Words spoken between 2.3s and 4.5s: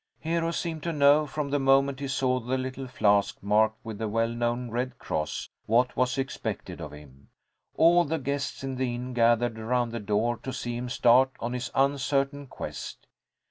the little flask marked with the well